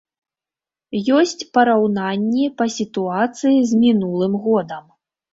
Ёсць 1.17 1.43
параўнанні 1.57 2.45
па 2.61 2.65
сітуацыі 2.77 3.59
з 3.73 3.83
мінулым 3.83 4.33
годам. 4.47 4.83